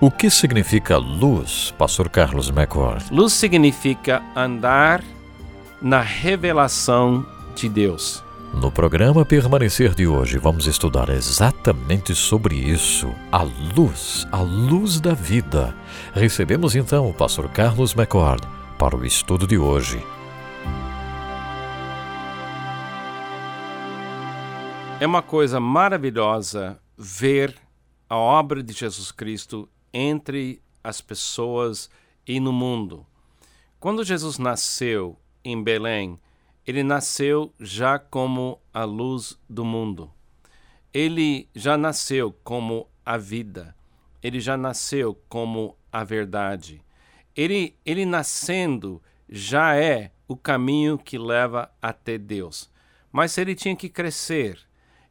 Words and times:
O 0.00 0.12
que 0.12 0.30
significa 0.30 0.96
luz, 0.96 1.74
Pastor 1.76 2.08
Carlos 2.08 2.50
McCord? 2.50 3.12
Luz 3.12 3.32
significa 3.32 4.22
andar 4.36 5.02
na 5.82 6.00
revelação 6.00 7.26
de 7.56 7.68
Deus. 7.68 8.22
No 8.54 8.70
programa 8.70 9.24
Permanecer 9.24 9.96
de 9.96 10.06
hoje, 10.06 10.38
vamos 10.38 10.68
estudar 10.68 11.08
exatamente 11.08 12.14
sobre 12.14 12.54
isso, 12.54 13.12
a 13.32 13.42
luz, 13.42 14.24
a 14.30 14.40
luz 14.40 15.00
da 15.00 15.14
vida. 15.14 15.74
Recebemos 16.12 16.76
então 16.76 17.10
o 17.10 17.12
pastor 17.12 17.48
Carlos 17.48 17.92
McCord 17.92 18.46
para 18.78 18.96
o 18.96 19.04
estudo 19.04 19.48
de 19.48 19.58
hoje. 19.58 20.00
É 25.00 25.06
uma 25.08 25.22
coisa 25.22 25.58
maravilhosa 25.58 26.78
ver 26.96 27.52
a 28.08 28.16
obra 28.16 28.62
de 28.62 28.72
Jesus 28.72 29.10
Cristo 29.10 29.68
entre 29.92 30.62
as 30.82 31.00
pessoas 31.00 31.90
e 32.26 32.40
no 32.40 32.52
mundo. 32.52 33.06
Quando 33.80 34.04
Jesus 34.04 34.38
nasceu 34.38 35.18
em 35.44 35.62
Belém, 35.62 36.18
ele 36.66 36.82
nasceu 36.82 37.52
já 37.58 37.98
como 37.98 38.60
a 38.74 38.84
luz 38.84 39.38
do 39.48 39.64
mundo. 39.64 40.10
Ele 40.92 41.48
já 41.54 41.76
nasceu 41.76 42.32
como 42.44 42.88
a 43.04 43.16
vida. 43.16 43.74
Ele 44.22 44.40
já 44.40 44.56
nasceu 44.56 45.14
como 45.28 45.76
a 45.92 46.04
verdade. 46.04 46.82
Ele, 47.34 47.74
ele 47.86 48.04
nascendo 48.04 49.00
já 49.28 49.76
é 49.76 50.10
o 50.26 50.36
caminho 50.36 50.98
que 50.98 51.16
leva 51.16 51.70
até 51.80 52.18
Deus. 52.18 52.70
Mas 53.10 53.38
ele 53.38 53.54
tinha 53.54 53.74
que 53.74 53.88
crescer, 53.88 54.58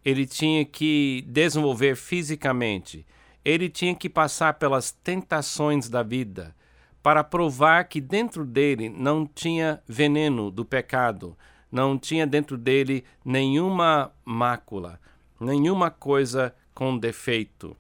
ele 0.05 0.27
tinha 0.27 0.63
que 0.63 1.23
desenvolver 1.27 1.95
fisicamente, 1.95 3.05
ele 3.47 3.69
tinha 3.69 3.95
que 3.95 4.09
passar 4.09 4.55
pelas 4.55 4.91
tentações 4.91 5.87
da 5.87 6.03
vida, 6.03 6.53
para 7.01 7.23
provar 7.23 7.85
que 7.85 8.01
dentro 8.01 8.45
dele 8.45 8.89
não 8.89 9.25
tinha 9.25 9.81
veneno 9.87 10.51
do 10.51 10.65
pecado, 10.65 11.33
não 11.71 11.97
tinha 11.97 12.27
dentro 12.27 12.57
dele 12.57 13.05
nenhuma 13.23 14.11
mácula, 14.25 14.99
nenhuma 15.39 15.89
coisa 15.89 16.53
com 16.73 16.97
defeito. 16.97 17.73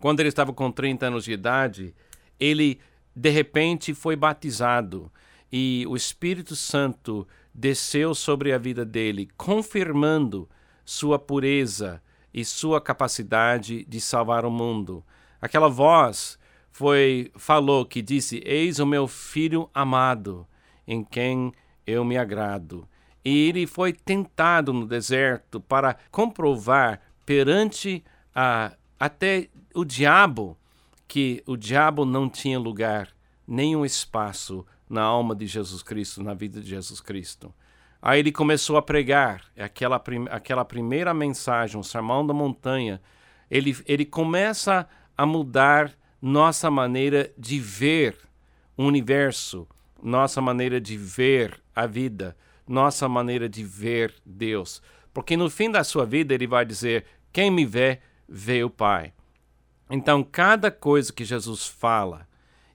Quando 0.00 0.18
ele 0.18 0.28
estava 0.28 0.52
com 0.52 0.72
30 0.72 1.06
anos 1.06 1.22
de 1.22 1.34
idade, 1.34 1.94
ele 2.40 2.80
de 3.14 3.30
repente 3.30 3.94
foi 3.94 4.16
batizado 4.16 5.08
e 5.52 5.84
o 5.88 5.94
Espírito 5.94 6.56
Santo 6.56 7.28
desceu 7.54 8.12
sobre 8.12 8.52
a 8.52 8.58
vida 8.58 8.84
dele, 8.84 9.28
confirmando 9.36 10.48
sua 10.84 11.16
pureza 11.16 12.02
e 12.32 12.44
sua 12.44 12.80
capacidade 12.80 13.84
de 13.84 14.00
salvar 14.00 14.44
o 14.44 14.50
mundo. 14.50 15.04
Aquela 15.40 15.68
voz 15.68 16.38
foi 16.70 17.30
falou 17.36 17.84
que 17.84 18.02
disse: 18.02 18.42
Eis 18.44 18.78
o 18.78 18.86
meu 18.86 19.06
filho 19.06 19.68
amado, 19.74 20.46
em 20.86 21.04
quem 21.04 21.52
eu 21.86 22.04
me 22.04 22.16
agrado. 22.16 22.88
E 23.24 23.48
ele 23.48 23.66
foi 23.66 23.92
tentado 23.92 24.72
no 24.72 24.86
deserto 24.86 25.60
para 25.60 25.96
comprovar 26.10 27.00
perante 27.26 28.02
a, 28.34 28.72
até 28.98 29.48
o 29.74 29.84
diabo 29.84 30.56
que 31.06 31.42
o 31.46 31.56
diabo 31.56 32.04
não 32.04 32.28
tinha 32.28 32.58
lugar, 32.58 33.08
nenhum 33.46 33.84
espaço 33.84 34.64
na 34.88 35.02
alma 35.02 35.34
de 35.34 35.46
Jesus 35.46 35.82
Cristo, 35.82 36.22
na 36.22 36.34
vida 36.34 36.60
de 36.60 36.70
Jesus 36.70 37.00
Cristo. 37.00 37.52
Aí 38.02 38.20
ele 38.20 38.32
começou 38.32 38.76
a 38.76 38.82
pregar 38.82 39.44
aquela, 39.58 39.98
prim 39.98 40.26
aquela 40.30 40.64
primeira 40.64 41.12
mensagem, 41.12 41.78
o 41.78 41.84
Sermão 41.84 42.26
da 42.26 42.32
Montanha. 42.32 43.00
Ele, 43.50 43.76
ele 43.86 44.06
começa 44.06 44.88
a 45.16 45.26
mudar 45.26 45.92
nossa 46.20 46.70
maneira 46.70 47.30
de 47.36 47.58
ver 47.58 48.16
o 48.76 48.84
universo, 48.84 49.68
nossa 50.02 50.40
maneira 50.40 50.80
de 50.80 50.96
ver 50.96 51.60
a 51.76 51.86
vida, 51.86 52.36
nossa 52.66 53.08
maneira 53.08 53.48
de 53.48 53.62
ver 53.64 54.14
Deus. 54.24 54.80
Porque 55.12 55.36
no 55.36 55.50
fim 55.50 55.70
da 55.70 55.84
sua 55.84 56.06
vida 56.06 56.32
ele 56.32 56.46
vai 56.46 56.64
dizer: 56.64 57.04
Quem 57.32 57.50
me 57.50 57.66
vê, 57.66 58.00
vê 58.26 58.64
o 58.64 58.70
Pai. 58.70 59.12
Então, 59.90 60.22
cada 60.22 60.70
coisa 60.70 61.12
que 61.12 61.24
Jesus 61.24 61.66
fala 61.66 62.26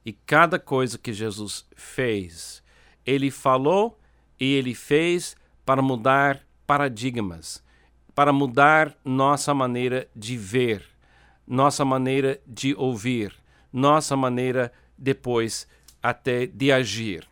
e 0.05 0.11
cada 0.13 0.59
coisa 0.59 0.97
que 0.99 1.13
Jesus 1.13 1.65
fez, 1.75 2.61
ele 3.05 3.31
falou 3.31 3.97
e 4.39 4.53
ele 4.53 4.73
fez 4.73 5.35
para 5.65 5.81
mudar 5.81 6.41
paradigmas, 6.65 7.63
para 8.13 8.31
mudar 8.31 8.95
nossa 9.03 9.53
maneira 9.53 10.07
de 10.15 10.37
ver 10.37 10.95
nossa 11.47 11.85
maneira 11.85 12.41
de 12.45 12.73
ouvir, 12.75 13.33
nossa 13.71 14.15
maneira 14.15 14.71
depois 14.97 15.67
até 16.01 16.45
de 16.45 16.71
agir. 16.71 17.27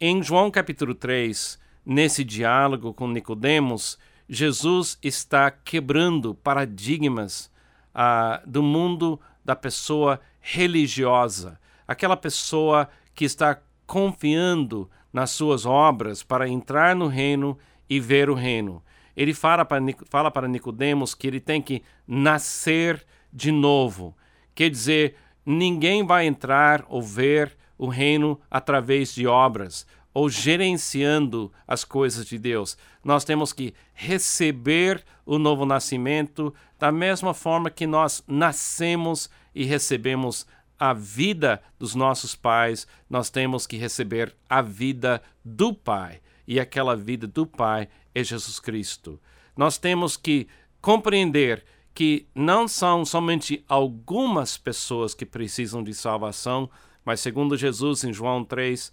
Em 0.00 0.22
João 0.22 0.50
capítulo 0.50 0.94
3, 0.94 1.58
nesse 1.84 2.24
diálogo 2.24 2.94
com 2.94 3.08
Nicodemos, 3.08 3.98
Jesus 4.28 4.98
está 5.02 5.50
quebrando 5.50 6.34
paradigmas 6.34 7.50
ah, 7.94 8.40
do 8.46 8.62
mundo 8.62 9.20
da 9.44 9.54
pessoa 9.54 10.20
religiosa, 10.40 11.58
aquela 11.86 12.16
pessoa 12.16 12.88
que 13.14 13.24
está 13.24 13.60
confiando 13.86 14.90
nas 15.12 15.30
suas 15.30 15.66
obras 15.66 16.22
para 16.22 16.48
entrar 16.48 16.96
no 16.96 17.06
reino 17.06 17.58
e 17.88 18.00
ver 18.00 18.30
o 18.30 18.34
reino. 18.34 18.82
Ele 19.16 19.34
fala 19.34 19.64
para, 19.64 19.80
fala 20.08 20.30
para 20.30 20.48
Nicodemos 20.48 21.14
que 21.14 21.26
ele 21.26 21.40
tem 21.40 21.60
que 21.60 21.82
nascer 22.06 23.04
de 23.32 23.52
novo. 23.52 24.16
Quer 24.54 24.70
dizer, 24.70 25.16
ninguém 25.44 26.04
vai 26.04 26.26
entrar 26.26 26.84
ou 26.88 27.02
ver 27.02 27.56
o 27.76 27.88
reino 27.88 28.40
através 28.50 29.14
de 29.14 29.26
obras 29.26 29.86
ou 30.14 30.28
gerenciando 30.28 31.50
as 31.66 31.84
coisas 31.84 32.26
de 32.26 32.38
Deus. 32.38 32.76
Nós 33.02 33.24
temos 33.24 33.52
que 33.52 33.74
receber 33.94 35.02
o 35.24 35.38
novo 35.38 35.64
nascimento 35.64 36.54
da 36.78 36.92
mesma 36.92 37.32
forma 37.32 37.70
que 37.70 37.86
nós 37.86 38.22
nascemos 38.26 39.30
e 39.54 39.64
recebemos 39.64 40.46
a 40.82 40.92
vida 40.92 41.62
dos 41.78 41.94
nossos 41.94 42.34
pais, 42.34 42.88
nós 43.08 43.30
temos 43.30 43.68
que 43.68 43.76
receber 43.76 44.34
a 44.50 44.60
vida 44.60 45.22
do 45.44 45.72
Pai. 45.72 46.20
E 46.44 46.58
aquela 46.58 46.96
vida 46.96 47.24
do 47.24 47.46
Pai 47.46 47.88
é 48.12 48.24
Jesus 48.24 48.58
Cristo. 48.58 49.20
Nós 49.56 49.78
temos 49.78 50.16
que 50.16 50.48
compreender 50.80 51.64
que 51.94 52.26
não 52.34 52.66
são 52.66 53.04
somente 53.04 53.64
algumas 53.68 54.58
pessoas 54.58 55.14
que 55.14 55.24
precisam 55.24 55.84
de 55.84 55.94
salvação, 55.94 56.68
mas 57.04 57.20
segundo 57.20 57.56
Jesus 57.56 58.02
em 58.02 58.12
João 58.12 58.42
3, 58.44 58.90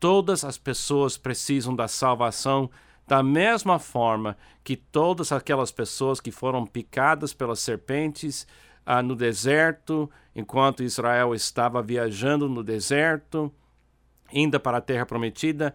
todas 0.00 0.42
as 0.42 0.56
pessoas 0.56 1.18
precisam 1.18 1.76
da 1.76 1.86
salvação 1.86 2.70
da 3.06 3.22
mesma 3.22 3.78
forma 3.78 4.38
que 4.64 4.74
todas 4.74 5.30
aquelas 5.32 5.70
pessoas 5.70 6.18
que 6.18 6.30
foram 6.30 6.64
picadas 6.64 7.34
pelas 7.34 7.60
serpentes 7.60 8.46
ah, 8.86 9.02
no 9.02 9.16
deserto, 9.16 10.08
enquanto 10.34 10.84
Israel 10.84 11.34
estava 11.34 11.82
viajando 11.82 12.48
no 12.48 12.62
deserto, 12.62 13.52
indo 14.32 14.58
para 14.60 14.78
a 14.78 14.80
terra 14.80 15.04
prometida, 15.04 15.74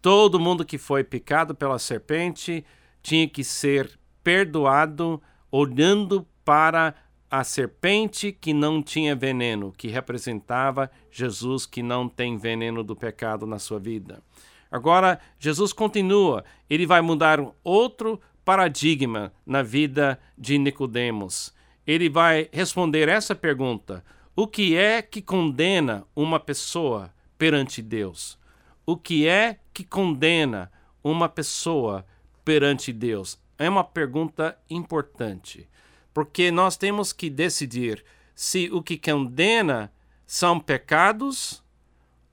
todo 0.00 0.40
mundo 0.40 0.64
que 0.64 0.78
foi 0.78 1.04
picado 1.04 1.54
pela 1.54 1.78
serpente 1.78 2.64
tinha 3.02 3.28
que 3.28 3.44
ser 3.44 3.98
perdoado 4.24 5.22
olhando 5.50 6.26
para 6.44 6.94
a 7.30 7.44
serpente 7.44 8.32
que 8.32 8.52
não 8.52 8.82
tinha 8.82 9.14
veneno, 9.14 9.72
que 9.76 9.88
representava 9.88 10.90
Jesus 11.10 11.66
que 11.66 11.82
não 11.82 12.08
tem 12.08 12.36
veneno 12.36 12.82
do 12.82 12.96
pecado 12.96 13.46
na 13.46 13.58
sua 13.58 13.78
vida. 13.78 14.22
Agora, 14.70 15.20
Jesus 15.38 15.72
continua, 15.72 16.44
ele 16.68 16.86
vai 16.86 17.00
mudar 17.00 17.40
outro 17.62 18.20
paradigma 18.44 19.32
na 19.44 19.62
vida 19.62 20.18
de 20.38 20.58
Nicodemos. 20.58 21.55
Ele 21.86 22.08
vai 22.08 22.48
responder 22.52 23.08
essa 23.08 23.34
pergunta: 23.34 24.04
o 24.34 24.46
que 24.46 24.76
é 24.76 25.02
que 25.02 25.22
condena 25.22 26.04
uma 26.14 26.40
pessoa 26.40 27.12
perante 27.38 27.80
Deus? 27.80 28.38
O 28.84 28.96
que 28.96 29.26
é 29.26 29.58
que 29.72 29.84
condena 29.84 30.70
uma 31.02 31.28
pessoa 31.28 32.04
perante 32.44 32.92
Deus? 32.92 33.38
é 33.58 33.68
uma 33.68 33.84
pergunta 33.84 34.56
importante, 34.68 35.68
porque 36.12 36.50
nós 36.50 36.76
temos 36.76 37.12
que 37.12 37.30
decidir 37.30 38.04
se 38.34 38.70
o 38.70 38.82
que 38.82 38.98
condena 38.98 39.92
são 40.26 40.60
pecados 40.60 41.62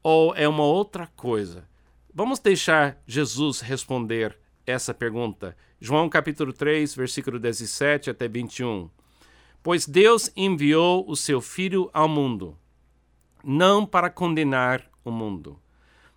ou 0.01 0.35
é 0.35 0.47
uma 0.47 0.63
outra 0.63 1.07
coisa. 1.15 1.67
Vamos 2.13 2.39
deixar 2.39 3.01
Jesus 3.07 3.61
responder 3.61 4.37
essa 4.65 4.93
pergunta. 4.93 5.55
João 5.79 6.09
capítulo 6.09 6.53
3, 6.53 6.93
versículo 6.95 7.39
17 7.39 8.09
até 8.09 8.27
21. 8.27 8.89
Pois 9.63 9.87
Deus 9.87 10.29
enviou 10.35 11.09
o 11.09 11.15
seu 11.15 11.39
Filho 11.39 11.89
ao 11.93 12.09
mundo, 12.09 12.57
não 13.41 13.85
para 13.85 14.09
condenar 14.09 14.91
o 15.05 15.09
mundo, 15.09 15.57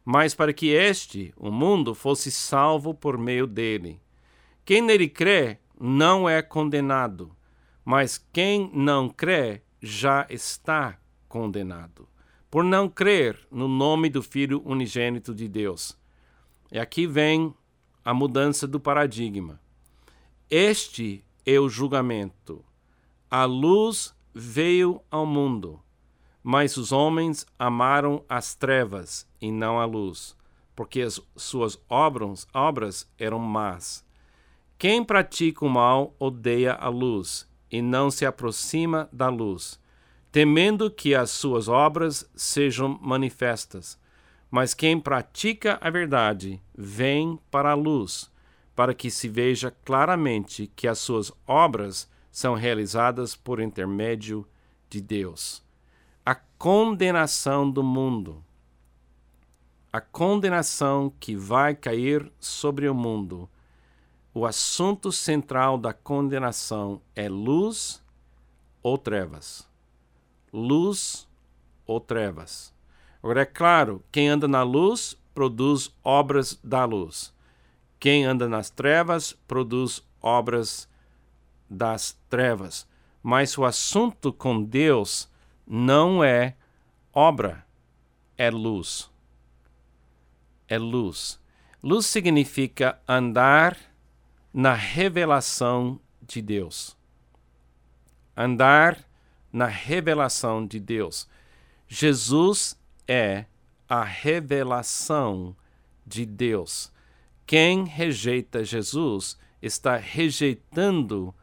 mas 0.04 0.34
para 0.34 0.52
que 0.52 0.70
este, 0.70 1.32
o 1.36 1.48
mundo, 1.48 1.94
fosse 1.94 2.28
salvo 2.32 2.92
por 2.92 3.16
meio 3.16 3.46
dele. 3.46 4.00
Quem 4.64 4.82
nele 4.82 5.08
crê 5.08 5.58
não 5.80 6.28
é 6.28 6.42
condenado, 6.42 7.30
mas 7.84 8.18
quem 8.32 8.68
não 8.74 9.08
crê 9.08 9.62
já 9.80 10.26
está 10.28 10.98
condenado, 11.28 12.08
por 12.50 12.64
não 12.64 12.88
crer 12.88 13.38
no 13.48 13.68
nome 13.68 14.10
do 14.10 14.24
Filho 14.24 14.60
unigênito 14.64 15.32
de 15.32 15.46
Deus. 15.46 15.96
E 16.72 16.80
aqui 16.80 17.06
vem 17.06 17.54
a 18.04 18.12
mudança 18.12 18.66
do 18.66 18.80
paradigma. 18.80 19.60
Este 20.50 21.24
é 21.44 21.60
o 21.60 21.68
julgamento. 21.68 22.64
A 23.28 23.44
luz 23.44 24.14
veio 24.32 25.02
ao 25.10 25.26
mundo, 25.26 25.80
mas 26.44 26.76
os 26.76 26.92
homens 26.92 27.44
amaram 27.58 28.24
as 28.28 28.54
trevas 28.54 29.26
e 29.40 29.50
não 29.50 29.80
a 29.80 29.84
luz, 29.84 30.36
porque 30.76 31.02
as 31.02 31.20
suas 31.34 31.76
obras, 31.88 32.46
obras 32.54 33.10
eram 33.18 33.40
más. 33.40 34.06
Quem 34.78 35.02
pratica 35.02 35.64
o 35.64 35.68
mal 35.68 36.14
odeia 36.20 36.74
a 36.74 36.88
luz 36.88 37.48
e 37.68 37.82
não 37.82 38.12
se 38.12 38.24
aproxima 38.24 39.08
da 39.12 39.28
luz, 39.28 39.80
temendo 40.30 40.88
que 40.88 41.12
as 41.12 41.32
suas 41.32 41.66
obras 41.66 42.30
sejam 42.36 42.96
manifestas. 43.02 43.98
Mas 44.48 44.72
quem 44.72 45.00
pratica 45.00 45.78
a 45.80 45.90
verdade 45.90 46.62
vem 46.78 47.40
para 47.50 47.72
a 47.72 47.74
luz, 47.74 48.30
para 48.76 48.94
que 48.94 49.10
se 49.10 49.28
veja 49.28 49.72
claramente 49.84 50.70
que 50.76 50.86
as 50.86 51.00
suas 51.00 51.32
obras 51.44 52.08
são 52.36 52.52
realizadas 52.52 53.34
por 53.34 53.60
intermédio 53.60 54.46
de 54.90 55.00
Deus. 55.00 55.64
A 56.22 56.34
condenação 56.34 57.70
do 57.70 57.82
mundo. 57.82 58.44
A 59.90 60.02
condenação 60.02 61.10
que 61.18 61.34
vai 61.34 61.74
cair 61.74 62.30
sobre 62.38 62.90
o 62.90 62.94
mundo. 62.94 63.48
O 64.34 64.44
assunto 64.44 65.10
central 65.10 65.78
da 65.78 65.94
condenação 65.94 67.00
é 67.14 67.26
luz 67.26 68.04
ou 68.82 68.98
trevas. 68.98 69.66
Luz 70.52 71.26
ou 71.86 71.98
trevas. 71.98 72.70
Agora, 73.22 73.40
é 73.40 73.46
claro, 73.46 74.04
quem 74.12 74.28
anda 74.28 74.46
na 74.46 74.62
luz 74.62 75.18
produz 75.34 75.90
obras 76.04 76.60
da 76.62 76.84
luz. 76.84 77.32
Quem 77.98 78.26
anda 78.26 78.46
nas 78.46 78.68
trevas 78.68 79.32
produz 79.48 80.06
obras 80.20 80.86
das 81.68 82.18
trevas. 82.28 82.86
Mas 83.22 83.56
o 83.58 83.64
assunto 83.64 84.32
com 84.32 84.62
Deus 84.62 85.28
não 85.66 86.22
é 86.22 86.54
obra, 87.12 87.66
é 88.36 88.50
luz. 88.50 89.10
É 90.68 90.78
luz. 90.78 91.40
Luz 91.82 92.06
significa 92.06 93.00
andar 93.06 93.76
na 94.52 94.74
revelação 94.74 96.00
de 96.22 96.40
Deus. 96.42 96.96
Andar 98.36 99.04
na 99.52 99.66
revelação 99.66 100.66
de 100.66 100.78
Deus. 100.78 101.28
Jesus 101.88 102.78
é 103.06 103.46
a 103.88 104.02
revelação 104.04 105.56
de 106.06 106.26
Deus. 106.26 106.92
Quem 107.46 107.84
rejeita 107.84 108.64
Jesus 108.64 109.38
está 109.62 109.96
rejeitando 109.96 111.34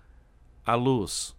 a 0.66 0.76
luz. 0.76 1.36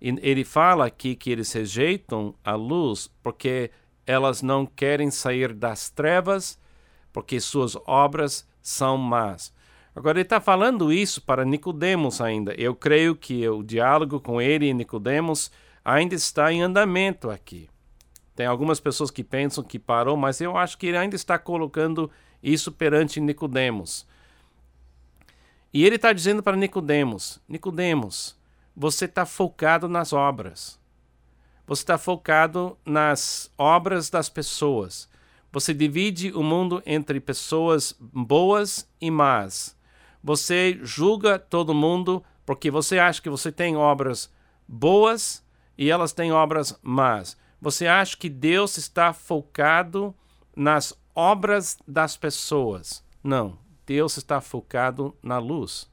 E 0.00 0.14
ele 0.20 0.44
fala 0.44 0.86
aqui 0.86 1.14
que 1.14 1.30
eles 1.30 1.52
rejeitam 1.52 2.34
a 2.44 2.54
luz 2.54 3.10
porque 3.22 3.70
elas 4.06 4.42
não 4.42 4.66
querem 4.66 5.10
sair 5.10 5.52
das 5.52 5.88
trevas, 5.88 6.58
porque 7.12 7.40
suas 7.40 7.76
obras 7.86 8.46
são 8.60 8.98
más. 8.98 9.52
Agora 9.94 10.18
ele 10.18 10.26
está 10.26 10.40
falando 10.40 10.92
isso 10.92 11.22
para 11.22 11.44
Nicodemos 11.44 12.20
ainda. 12.20 12.52
Eu 12.54 12.74
creio 12.74 13.14
que 13.14 13.48
o 13.48 13.62
diálogo 13.62 14.20
com 14.20 14.40
ele 14.40 14.66
e 14.66 14.74
Nicodemos 14.74 15.50
ainda 15.84 16.14
está 16.14 16.52
em 16.52 16.62
andamento 16.62 17.30
aqui. 17.30 17.68
Tem 18.34 18.46
algumas 18.46 18.80
pessoas 18.80 19.10
que 19.10 19.22
pensam 19.22 19.62
que 19.62 19.78
parou, 19.78 20.16
mas 20.16 20.40
eu 20.40 20.56
acho 20.56 20.76
que 20.76 20.88
ele 20.88 20.96
ainda 20.96 21.14
está 21.14 21.38
colocando 21.38 22.10
isso 22.42 22.72
perante 22.72 23.20
Nicodemos. 23.20 24.06
E 25.74 25.84
ele 25.84 25.96
está 25.96 26.12
dizendo 26.12 26.40
para 26.40 26.56
Nicodemos: 26.56 27.40
Nicodemos, 27.48 28.36
você 28.76 29.06
está 29.06 29.26
focado 29.26 29.88
nas 29.88 30.12
obras. 30.12 30.78
Você 31.66 31.82
está 31.82 31.98
focado 31.98 32.78
nas 32.86 33.50
obras 33.58 34.08
das 34.08 34.28
pessoas. 34.28 35.08
Você 35.50 35.74
divide 35.74 36.30
o 36.32 36.42
mundo 36.42 36.80
entre 36.86 37.18
pessoas 37.18 37.96
boas 37.98 38.88
e 39.00 39.10
más. 39.10 39.76
Você 40.22 40.78
julga 40.82 41.38
todo 41.38 41.74
mundo 41.74 42.22
porque 42.46 42.70
você 42.70 42.98
acha 42.98 43.20
que 43.20 43.30
você 43.30 43.50
tem 43.50 43.76
obras 43.76 44.32
boas 44.68 45.44
e 45.76 45.90
elas 45.90 46.12
têm 46.12 46.30
obras 46.32 46.78
más. 46.82 47.36
Você 47.60 47.86
acha 47.86 48.16
que 48.16 48.28
Deus 48.28 48.76
está 48.76 49.12
focado 49.12 50.14
nas 50.54 50.94
obras 51.14 51.78
das 51.88 52.16
pessoas. 52.16 53.02
Não. 53.22 53.63
Deus 53.86 54.16
está 54.16 54.40
focado 54.40 55.16
na 55.22 55.38
luz. 55.38 55.90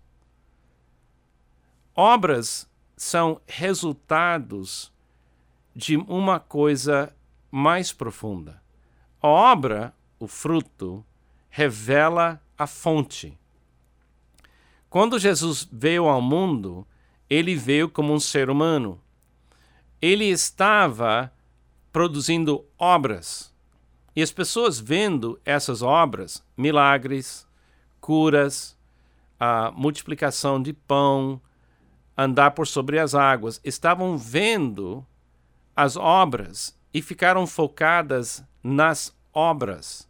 Obras 1.95 2.69
são 2.95 3.41
resultados 3.47 4.91
de 5.75 5.97
uma 5.97 6.39
coisa 6.39 7.15
mais 7.49 7.91
profunda. 7.91 8.61
A 9.21 9.27
obra, 9.27 9.93
o 10.19 10.27
fruto, 10.27 11.05
revela 11.49 12.41
a 12.57 12.65
fonte. 12.65 13.38
Quando 14.89 15.19
Jesus 15.19 15.67
veio 15.71 16.07
ao 16.07 16.21
mundo, 16.21 16.88
ele 17.29 17.55
veio 17.55 17.89
como 17.89 18.13
um 18.13 18.19
ser 18.19 18.49
humano. 18.49 19.01
Ele 20.01 20.25
estava 20.25 21.31
produzindo 21.91 22.65
obras. 22.77 23.53
E 24.15 24.21
as 24.21 24.31
pessoas 24.31 24.79
vendo 24.79 25.39
essas 25.45 25.81
obras, 25.81 26.43
milagres, 26.57 27.47
curas, 28.01 28.77
a 29.39 29.71
multiplicação 29.71 30.62
de 30.62 30.74
pão, 30.74 31.39
andar 32.18 32.51
por 32.51 32.68
sobre 32.68 33.00
as 33.00 33.15
águas, 33.15 33.62
estavam 33.63 34.18
vendo 34.18 35.06
as 35.75 35.95
obras 35.95 36.77
e 36.94 37.01
ficaram 37.01 37.48
focadas 37.48 38.44
nas 38.62 39.15
obras. 39.33 40.09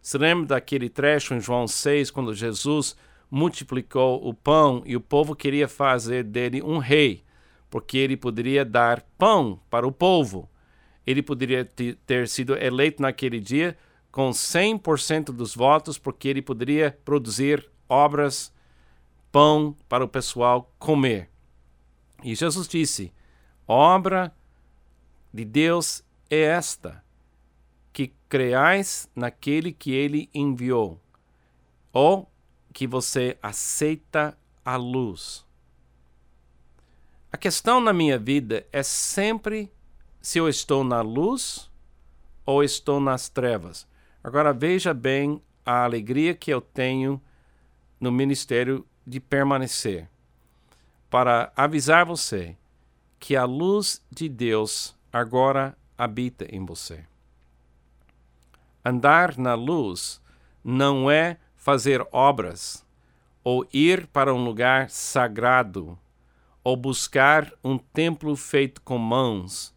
Se 0.00 0.16
lembra 0.16 0.46
daquele 0.46 0.88
trecho 0.88 1.34
em 1.34 1.40
João 1.40 1.68
6, 1.68 2.10
quando 2.10 2.34
Jesus 2.34 2.96
multiplicou 3.30 4.26
o 4.26 4.34
pão 4.34 4.82
e 4.84 4.96
o 4.96 5.00
povo 5.00 5.36
queria 5.36 5.68
fazer 5.68 6.24
dele 6.24 6.62
um 6.62 6.78
rei, 6.78 7.22
porque 7.70 7.96
ele 7.98 8.16
poderia 8.16 8.64
dar 8.64 9.02
pão 9.16 9.60
para 9.70 9.86
o 9.86 9.92
povo. 9.92 10.48
Ele 11.06 11.22
poderia 11.22 11.64
ter 11.64 12.28
sido 12.28 12.56
eleito 12.56 13.00
naquele 13.00 13.40
dia 13.40 13.76
com 14.12 14.30
100% 14.30 15.32
dos 15.32 15.54
votos, 15.54 15.98
porque 15.98 16.28
ele 16.28 16.42
poderia 16.42 16.96
produzir 17.02 17.68
obras, 17.88 18.52
pão 19.32 19.74
para 19.88 20.04
o 20.04 20.08
pessoal 20.08 20.70
comer. 20.78 21.30
E 22.22 22.34
Jesus 22.34 22.68
disse: 22.68 23.10
obra 23.66 24.32
de 25.32 25.46
Deus 25.46 26.04
é 26.28 26.42
esta, 26.42 27.02
que 27.90 28.14
creais 28.28 29.08
naquele 29.16 29.72
que 29.72 29.92
ele 29.92 30.28
enviou, 30.34 31.00
ou 31.90 32.30
que 32.72 32.86
você 32.86 33.38
aceita 33.42 34.38
a 34.62 34.76
luz. 34.76 35.44
A 37.32 37.38
questão 37.38 37.80
na 37.80 37.94
minha 37.94 38.18
vida 38.18 38.66
é 38.70 38.82
sempre 38.82 39.72
se 40.20 40.38
eu 40.38 40.50
estou 40.50 40.84
na 40.84 41.00
luz 41.00 41.70
ou 42.44 42.62
estou 42.62 43.00
nas 43.00 43.30
trevas. 43.30 43.90
Agora 44.22 44.52
veja 44.52 44.94
bem 44.94 45.42
a 45.64 45.84
alegria 45.84 46.34
que 46.34 46.52
eu 46.52 46.60
tenho 46.60 47.20
no 48.00 48.12
ministério 48.12 48.86
de 49.06 49.20
permanecer 49.20 50.08
para 51.10 51.52
avisar 51.56 52.06
você 52.06 52.56
que 53.18 53.36
a 53.36 53.44
luz 53.44 54.02
de 54.10 54.28
Deus 54.28 54.96
agora 55.12 55.76
habita 55.96 56.46
em 56.48 56.64
você. 56.64 57.04
Andar 58.84 59.36
na 59.36 59.54
luz 59.54 60.20
não 60.64 61.10
é 61.10 61.36
fazer 61.54 62.04
obras 62.10 62.84
ou 63.44 63.66
ir 63.72 64.06
para 64.06 64.34
um 64.34 64.44
lugar 64.44 64.90
sagrado 64.90 65.98
ou 66.64 66.76
buscar 66.76 67.52
um 67.62 67.76
templo 67.76 68.34
feito 68.34 68.80
com 68.82 68.98
mãos. 68.98 69.74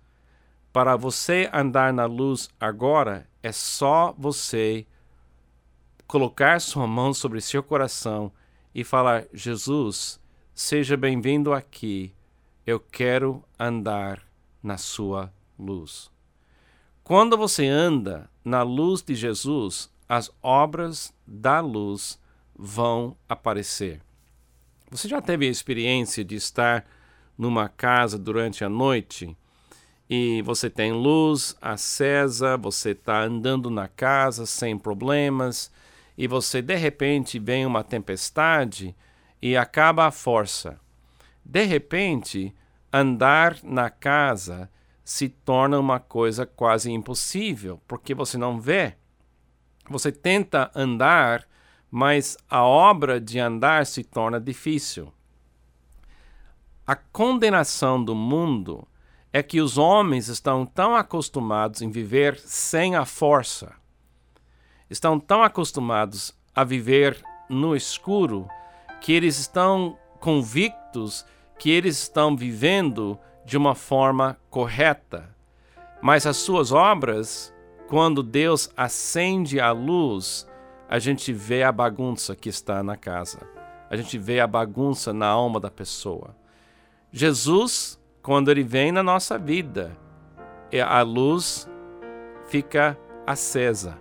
Para 0.75 0.97
você 0.97 1.49
andar 1.53 1.93
na 1.93 2.05
luz 2.05 2.49
agora, 2.59 3.25
é 3.41 3.49
só 3.53 4.13
você 4.17 4.85
colocar 6.05 6.59
sua 6.59 6.85
mão 6.85 7.13
sobre 7.13 7.39
seu 7.39 7.63
coração 7.63 8.29
e 8.73 8.83
falar: 8.83 9.23
Jesus, 9.33 10.19
seja 10.53 10.97
bem-vindo 10.97 11.53
aqui. 11.53 12.13
Eu 12.67 12.77
quero 12.77 13.41
andar 13.57 14.21
na 14.61 14.77
sua 14.77 15.31
luz. 15.57 16.11
Quando 17.05 17.37
você 17.37 17.65
anda 17.67 18.29
na 18.43 18.61
luz 18.61 19.01
de 19.01 19.15
Jesus, 19.15 19.89
as 20.09 20.29
obras 20.43 21.13
da 21.25 21.61
luz 21.61 22.19
vão 22.53 23.15
aparecer. 23.29 24.01
Você 24.91 25.07
já 25.07 25.21
teve 25.21 25.47
a 25.47 25.51
experiência 25.51 26.21
de 26.21 26.35
estar 26.35 26.85
numa 27.37 27.69
casa 27.69 28.19
durante 28.19 28.65
a 28.65 28.67
noite 28.67 29.37
e 30.09 30.41
você 30.43 30.69
tem 30.69 30.91
luz 30.91 31.55
acesa, 31.61 32.57
você 32.57 32.91
está 32.91 33.23
andando 33.23 33.69
na 33.69 33.87
casa 33.87 34.45
sem 34.45 34.77
problemas, 34.77 35.71
e 36.17 36.27
você 36.27 36.61
de 36.61 36.75
repente 36.75 37.39
vem 37.39 37.65
uma 37.65 37.83
tempestade 37.83 38.95
e 39.41 39.57
acaba 39.57 40.05
a 40.05 40.11
força. 40.11 40.79
De 41.43 41.63
repente, 41.63 42.53
andar 42.91 43.57
na 43.63 43.89
casa 43.89 44.69
se 45.03 45.29
torna 45.29 45.79
uma 45.79 45.99
coisa 45.99 46.45
quase 46.45 46.91
impossível, 46.91 47.81
porque 47.87 48.15
você 48.15 48.37
não 48.37 48.59
vê. 48.59 48.95
Você 49.89 50.11
tenta 50.11 50.71
andar, 50.73 51.47
mas 51.91 52.37
a 52.49 52.63
obra 52.63 53.19
de 53.19 53.39
andar 53.39 53.85
se 53.85 54.03
torna 54.03 54.39
difícil. 54.39 55.13
A 56.87 56.95
condenação 56.95 58.03
do 58.03 58.15
mundo 58.15 58.87
é 59.35 59.43
que 59.43 59.59
os 59.59 59.77
homens 59.77 60.29
estão 60.29 60.65
tão 60.65 60.95
acostumados 60.95 61.81
em 61.81 61.91
viver 61.91 62.39
sem 62.39 62.95
a 62.95 63.03
força, 63.03 63.73
estão 64.89 65.19
tão 65.19 65.43
acostumados 65.43 66.33
a 66.55 66.63
viver 66.63 67.21
no 67.49 67.75
escuro, 67.75 68.47
que 69.01 69.11
eles 69.11 69.37
estão 69.37 69.97
convictos 70.21 71.25
que 71.59 71.69
eles 71.69 72.01
estão 72.01 72.33
vivendo 72.33 73.19
de 73.43 73.57
uma 73.57 73.75
forma 73.75 74.37
correta. 74.49 75.29
Mas 76.01 76.25
as 76.25 76.37
suas 76.37 76.71
obras, 76.71 77.53
quando 77.89 78.23
Deus 78.23 78.69
acende 78.77 79.59
a 79.59 79.73
luz, 79.73 80.47
a 80.87 80.97
gente 80.97 81.33
vê 81.33 81.61
a 81.61 81.73
bagunça 81.73 82.37
que 82.37 82.47
está 82.47 82.81
na 82.81 82.95
casa. 82.95 83.45
A 83.89 83.97
gente 83.97 84.17
vê 84.17 84.39
a 84.39 84.47
bagunça 84.47 85.11
na 85.11 85.27
alma 85.27 85.59
da 85.59 85.69
pessoa. 85.69 86.33
Jesus, 87.11 87.99
quando 88.25 88.49
ele 88.49 88.63
vem 88.63 88.91
na 88.91 89.03
nossa 89.03 89.37
vida, 89.37 89.95
é 90.71 90.81
a 90.81 91.03
luz 91.03 91.69
fica 92.47 92.97
acesa. 93.23 93.99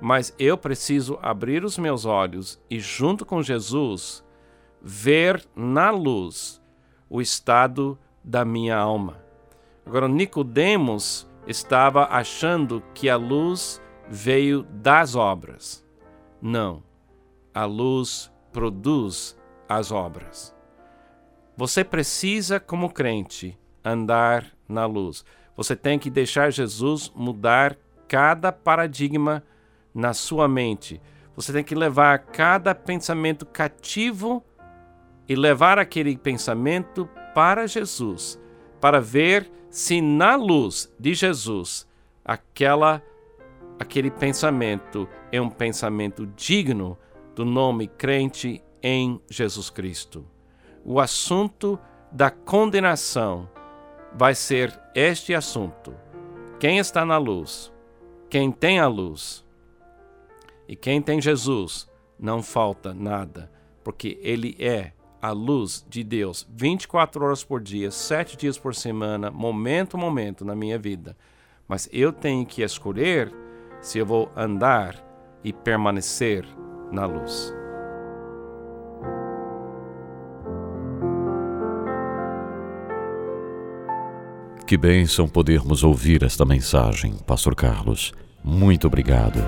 Mas 0.00 0.34
eu 0.38 0.56
preciso 0.56 1.18
abrir 1.20 1.66
os 1.66 1.76
meus 1.76 2.06
olhos 2.06 2.58
e, 2.70 2.80
junto 2.80 3.26
com 3.26 3.42
Jesus, 3.42 4.24
ver 4.80 5.44
na 5.54 5.90
luz 5.90 6.62
o 7.10 7.20
estado 7.20 7.98
da 8.24 8.42
minha 8.42 8.78
alma. 8.78 9.22
Agora, 9.84 10.08
Nicodemos 10.08 11.28
estava 11.46 12.04
achando 12.06 12.82
que 12.94 13.10
a 13.10 13.16
luz 13.16 13.82
veio 14.08 14.62
das 14.62 15.14
obras. 15.14 15.84
Não, 16.40 16.82
a 17.52 17.66
luz 17.66 18.32
produz 18.50 19.38
as 19.68 19.92
obras. 19.92 20.53
Você 21.56 21.84
precisa, 21.84 22.58
como 22.58 22.90
crente, 22.90 23.56
andar 23.84 24.46
na 24.68 24.86
luz. 24.86 25.24
Você 25.56 25.76
tem 25.76 25.98
que 25.98 26.10
deixar 26.10 26.50
Jesus 26.50 27.12
mudar 27.14 27.76
cada 28.08 28.50
paradigma 28.50 29.42
na 29.94 30.12
sua 30.12 30.48
mente. 30.48 31.00
Você 31.36 31.52
tem 31.52 31.62
que 31.62 31.74
levar 31.74 32.18
cada 32.18 32.74
pensamento 32.74 33.46
cativo 33.46 34.44
e 35.28 35.36
levar 35.36 35.78
aquele 35.78 36.16
pensamento 36.16 37.08
para 37.34 37.66
Jesus, 37.66 38.40
para 38.80 39.00
ver 39.00 39.50
se 39.70 40.00
na 40.00 40.36
luz 40.36 40.92
de 40.98 41.14
Jesus 41.14 41.88
aquela 42.24 43.02
aquele 43.78 44.10
pensamento 44.10 45.08
é 45.32 45.40
um 45.40 45.50
pensamento 45.50 46.26
digno 46.26 46.96
do 47.34 47.44
nome 47.44 47.88
crente 47.88 48.62
em 48.80 49.20
Jesus 49.28 49.68
Cristo. 49.68 50.24
O 50.84 51.00
assunto 51.00 51.78
da 52.12 52.30
condenação 52.30 53.48
vai 54.14 54.34
ser 54.34 54.78
este 54.94 55.34
assunto. 55.34 55.94
Quem 56.60 56.78
está 56.78 57.06
na 57.06 57.16
luz? 57.16 57.72
Quem 58.28 58.52
tem 58.52 58.78
a 58.78 58.86
luz? 58.86 59.44
E 60.68 60.76
quem 60.76 61.00
tem 61.00 61.20
Jesus, 61.20 61.90
não 62.18 62.42
falta 62.42 62.92
nada, 62.92 63.50
porque 63.82 64.18
ele 64.22 64.56
é 64.58 64.92
a 65.22 65.32
luz 65.32 65.84
de 65.88 66.04
Deus 66.04 66.46
24 66.54 67.24
horas 67.24 67.42
por 67.42 67.62
dia, 67.62 67.90
7 67.90 68.36
dias 68.36 68.58
por 68.58 68.74
semana, 68.74 69.30
momento 69.30 69.96
a 69.96 70.00
momento 70.00 70.44
na 70.44 70.54
minha 70.54 70.78
vida. 70.78 71.16
Mas 71.66 71.88
eu 71.90 72.12
tenho 72.12 72.44
que 72.44 72.62
escolher 72.62 73.32
se 73.80 73.98
eu 73.98 74.04
vou 74.04 74.30
andar 74.36 75.02
e 75.42 75.50
permanecer 75.50 76.46
na 76.92 77.06
luz. 77.06 77.63
Que 84.66 84.76
bênção 84.78 85.28
podermos 85.28 85.84
ouvir 85.84 86.22
esta 86.22 86.46
mensagem, 86.46 87.12
Pastor 87.26 87.54
Carlos. 87.54 88.14
Muito 88.42 88.86
obrigado. 88.86 89.38